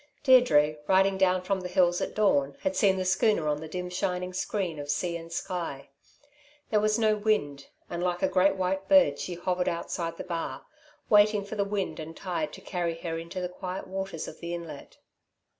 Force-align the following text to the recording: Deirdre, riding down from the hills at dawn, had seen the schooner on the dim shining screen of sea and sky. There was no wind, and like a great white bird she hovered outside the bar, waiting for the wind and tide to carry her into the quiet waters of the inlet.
Deirdre, 0.23 0.77
riding 0.87 1.15
down 1.15 1.43
from 1.43 1.59
the 1.61 1.67
hills 1.69 2.01
at 2.01 2.15
dawn, 2.15 2.57
had 2.61 2.75
seen 2.75 2.97
the 2.97 3.05
schooner 3.05 3.47
on 3.47 3.59
the 3.61 3.67
dim 3.67 3.87
shining 3.87 4.33
screen 4.33 4.79
of 4.79 4.89
sea 4.89 5.15
and 5.15 5.31
sky. 5.31 5.89
There 6.71 6.79
was 6.79 6.97
no 6.97 7.15
wind, 7.15 7.67
and 7.87 8.01
like 8.01 8.23
a 8.23 8.27
great 8.27 8.55
white 8.55 8.89
bird 8.89 9.19
she 9.19 9.35
hovered 9.35 9.69
outside 9.69 10.17
the 10.17 10.23
bar, 10.23 10.65
waiting 11.07 11.45
for 11.45 11.53
the 11.53 11.63
wind 11.63 11.99
and 11.99 12.17
tide 12.17 12.51
to 12.53 12.61
carry 12.61 12.95
her 13.01 13.19
into 13.19 13.39
the 13.41 13.47
quiet 13.49 13.85
waters 13.85 14.27
of 14.27 14.39
the 14.39 14.55
inlet. 14.55 14.97